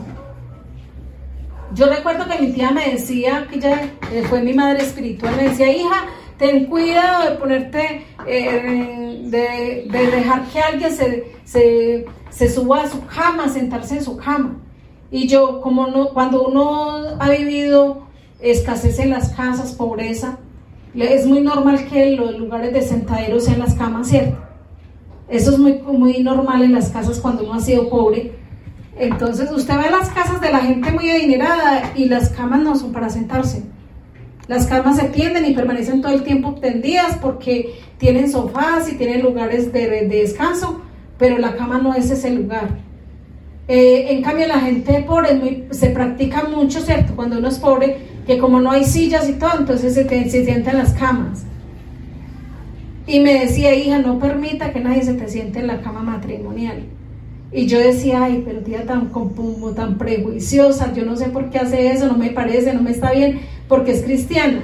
Yo 1.75 1.87
recuerdo 1.87 2.27
que 2.29 2.41
mi 2.41 2.53
tía 2.53 2.71
me 2.71 2.91
decía, 2.91 3.47
que 3.51 3.57
ella 3.57 3.91
eh, 4.13 4.23
fue 4.29 4.43
mi 4.43 4.53
madre 4.53 4.83
espiritual, 4.83 5.35
me 5.37 5.49
decía, 5.49 5.73
hija, 5.73 6.05
ten 6.39 6.67
cuidado 6.67 7.31
de 7.31 7.37
ponerte, 7.37 8.07
eh, 8.27 9.21
de, 9.25 9.89
dejar 9.91 10.45
que 10.45 10.61
alguien 10.61 10.95
se, 10.95 12.05
se, 12.31 12.49
suba 12.51 12.83
a 12.83 12.89
su 12.89 13.05
cama, 13.07 13.49
sentarse 13.49 13.97
en 13.97 14.05
su 14.05 14.17
cama. 14.17 14.57
Y 15.11 15.27
yo, 15.27 15.61
como 15.61 15.89
no, 15.89 16.11
cuando 16.11 16.47
uno 16.47 17.17
ha 17.19 17.29
vivido 17.31 18.07
escasez 18.41 18.99
en 19.01 19.11
las 19.11 19.31
casas, 19.31 19.73
pobreza, 19.73 20.39
es 20.95 21.27
muy 21.27 21.41
normal 21.41 21.87
que 21.89 22.13
los 22.13 22.39
lugares 22.39 22.73
de 22.73 22.83
sentaderos 22.83 23.45
sean 23.45 23.59
las 23.59 23.75
camas, 23.75 24.09
¿cierto? 24.09 24.44
Eso 25.29 25.53
es 25.53 25.59
muy, 25.59 25.81
muy 25.81 26.23
normal 26.23 26.63
en 26.63 26.73
las 26.73 26.91
casas 26.91 27.19
cuando 27.19 27.45
uno 27.45 27.55
ha 27.55 27.61
sido 27.61 27.89
pobre. 27.89 28.33
Entonces 28.97 29.51
usted 29.51 29.77
ve 29.77 29.91
las 29.91 30.11
casas 30.11 30.41
de 30.41 30.53
la 30.53 30.61
gente 30.61 30.91
muy 30.93 31.11
adinerada 31.11 31.93
y 31.97 32.07
las 32.07 32.29
camas 32.31 32.61
no 32.61 32.77
son 32.77 32.93
para 32.93 33.09
sentarse. 33.11 33.63
Las 34.47 34.67
camas 34.67 34.99
se 34.99 35.09
tienden 35.09 35.47
y 35.47 35.55
permanecen 35.55 36.03
todo 36.03 36.13
el 36.13 36.23
tiempo 36.23 36.55
tendidas 36.55 37.17
porque 37.21 37.75
tienen 37.99 38.31
sofás 38.31 38.93
y 38.93 38.97
tienen 38.97 39.23
lugares 39.23 39.73
de, 39.73 40.07
descanso, 40.07 40.83
pero 41.19 41.39
la 41.39 41.57
cama 41.57 41.79
no 41.79 41.95
es 41.95 42.11
ese 42.11 42.31
lugar. 42.31 42.69
Eh, 43.67 44.09
en 44.11 44.23
cambio, 44.23 44.47
la 44.47 44.61
gente 44.61 45.03
pobre 45.07 45.67
se 45.71 45.89
practica 45.89 46.45
mucho, 46.45 46.81
¿cierto? 46.83 47.17
Cuando 47.17 47.39
uno 47.39 47.49
es 47.49 47.59
pobre, 47.59 47.97
que 48.27 48.37
como 48.37 48.61
no 48.61 48.71
hay 48.71 48.85
sillas 48.85 49.27
y 49.31 49.33
todo, 49.33 49.59
entonces 49.59 49.95
se, 49.95 50.07
se 50.07 50.45
sienta 50.45 50.73
en 50.73 50.79
las 50.79 50.93
camas. 50.93 51.45
Y 53.07 53.21
me 53.21 53.41
decía, 53.41 53.75
hija, 53.75 53.99
no 53.99 54.19
permita 54.19 54.73
que 54.73 54.81
nadie 54.81 55.03
se 55.03 55.15
te 55.15 55.29
siente 55.29 55.59
en 55.59 55.67
la 55.67 55.83
cama 55.83 56.03
matrimonial. 56.03 56.85
Y 57.53 57.67
yo 57.67 57.79
decía, 57.79 58.25
ay, 58.25 58.43
pero 58.45 58.61
tía 58.61 58.85
tan, 58.85 59.11
como, 59.11 59.71
tan 59.73 59.97
prejuiciosa, 59.97 60.93
yo 60.93 61.05
no 61.05 61.17
sé 61.17 61.27
por 61.27 61.51
qué 61.51 61.59
hace 61.59 61.93
eso, 61.93 62.09
no 62.09 62.17
me 62.17 62.31
parece, 62.31 62.73
no 62.73 62.83
me 62.83 62.91
está 62.91 63.13
bien, 63.13 63.43
porque 63.69 63.93
es 63.93 64.03
cristiana. 64.03 64.63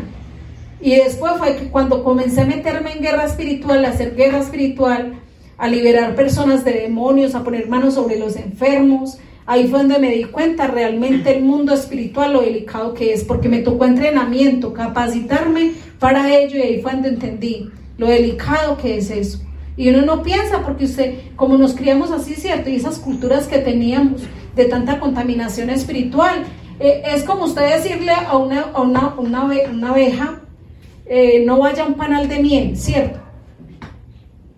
Y 0.80 0.96
después 0.96 1.34
fue 1.38 1.56
que 1.56 1.68
cuando 1.68 2.02
comencé 2.02 2.40
a 2.40 2.46
meterme 2.46 2.92
en 2.92 3.02
guerra 3.02 3.26
espiritual, 3.26 3.84
a 3.84 3.90
hacer 3.90 4.16
guerra 4.16 4.38
espiritual, 4.38 5.20
a 5.56 5.68
liberar 5.68 6.16
personas 6.16 6.64
de 6.64 6.72
demonios, 6.72 7.34
a 7.34 7.44
poner 7.44 7.68
manos 7.68 7.94
sobre 7.94 8.18
los 8.18 8.34
enfermos, 8.36 9.18
ahí 9.46 9.68
fue 9.68 9.80
donde 9.80 9.98
me 9.98 10.10
di 10.10 10.24
cuenta 10.24 10.66
realmente 10.66 11.36
el 11.36 11.44
mundo 11.44 11.74
espiritual, 11.74 12.32
lo 12.32 12.40
delicado 12.40 12.94
que 12.94 13.12
es, 13.12 13.22
porque 13.22 13.50
me 13.50 13.58
tocó 13.58 13.84
entrenamiento, 13.84 14.72
capacitarme 14.72 15.72
para 16.00 16.34
ello 16.34 16.56
y 16.56 16.62
ahí 16.62 16.82
fue 16.82 16.92
donde 16.92 17.10
entendí 17.10 17.70
lo 18.00 18.06
delicado 18.06 18.78
que 18.78 18.96
es 18.96 19.10
eso. 19.10 19.40
Y 19.76 19.90
uno 19.90 20.00
no 20.00 20.22
piensa 20.22 20.62
porque 20.62 20.86
usted, 20.86 21.18
como 21.36 21.58
nos 21.58 21.74
criamos 21.74 22.10
así, 22.10 22.34
¿cierto? 22.34 22.70
Y 22.70 22.76
esas 22.76 22.98
culturas 22.98 23.46
que 23.46 23.58
teníamos 23.58 24.22
de 24.56 24.64
tanta 24.64 24.98
contaminación 24.98 25.68
espiritual, 25.68 26.44
eh, 26.78 27.02
es 27.04 27.24
como 27.24 27.44
usted 27.44 27.74
decirle 27.76 28.12
a 28.12 28.38
una, 28.38 28.62
a 28.72 28.80
una, 28.80 29.14
una, 29.18 29.90
abeja, 29.90 30.40
eh, 31.04 31.44
no 31.44 31.58
vaya 31.58 31.82
a 31.82 31.86
un 31.88 31.94
panal 31.94 32.26
de 32.26 32.40
miel, 32.40 32.78
¿cierto? 32.78 33.20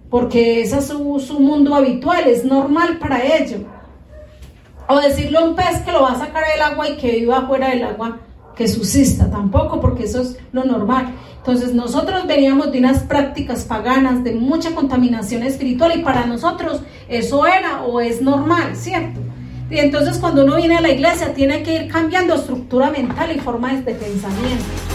Porque 0.09 0.63
ese 0.63 0.79
es 0.79 0.87
su, 0.87 1.19
su 1.19 1.41
mundo 1.41 1.75
habitual, 1.75 2.29
es 2.29 2.45
normal 2.45 2.99
para 2.99 3.25
ello. 3.25 3.65
O 4.87 5.01
decirle 5.01 5.39
a 5.39 5.43
un 5.43 5.57
pez 5.57 5.81
que 5.85 5.91
lo 5.91 6.03
va 6.03 6.13
a 6.13 6.19
sacar 6.19 6.45
del 6.53 6.63
agua 6.63 6.89
y 6.89 6.97
que 6.97 7.11
viva 7.11 7.49
fuera 7.49 7.71
del 7.71 7.83
agua, 7.83 8.21
que 8.57 8.69
subsista, 8.69 9.31
tampoco, 9.31 9.81
porque 9.81 10.05
eso 10.05 10.23
es 10.23 10.37
lo 10.53 10.65
normal. 10.65 11.15
Entonces 11.39 11.75
nosotros 11.75 12.27
veníamos 12.27 12.71
de 12.71 12.79
unas 12.79 13.01
prácticas 13.01 13.65
paganas, 13.65 14.23
de 14.23 14.35
mucha 14.35 14.75
contaminación 14.75 15.43
espiritual 15.43 15.99
y 15.99 16.03
para 16.03 16.27
nosotros 16.27 16.81
eso 17.09 17.47
era 17.47 17.83
o 17.83 18.01
es 18.01 18.23
normal, 18.23 18.77
¿cierto? 18.77 19.21
Y 19.71 19.79
entonces 19.79 20.19
cuando 20.19 20.45
uno 20.45 20.57
viene 20.57 20.77
a 20.77 20.81
la 20.81 20.91
iglesia 20.91 21.35
tiene 21.35 21.63
que 21.63 21.75
ir 21.75 21.89
cambiando 21.91 22.35
estructura 22.35 22.91
mental 22.91 23.35
y 23.35 23.41
formas 23.41 23.85
de 23.85 23.95
pensamiento. 23.95 24.92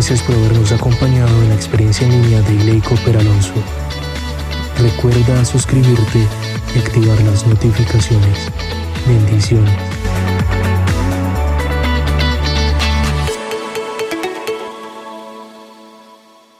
Gracias 0.00 0.22
por 0.22 0.34
habernos 0.34 0.72
acompañado 0.72 1.42
en 1.42 1.50
la 1.50 1.54
experiencia 1.54 2.06
en 2.06 2.22
línea 2.22 2.40
de 2.40 2.54
Ileico 2.54 2.94
Peralonso. 3.04 3.52
Recuerda 4.78 5.44
suscribirte 5.44 6.26
y 6.74 6.78
activar 6.78 7.20
las 7.20 7.46
notificaciones. 7.46 8.48
Bendiciones. 9.06 9.99